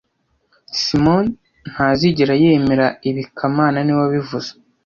[0.81, 1.29] Simoni
[1.69, 4.49] ntazigera yemera ibi kamana niwe wabivuze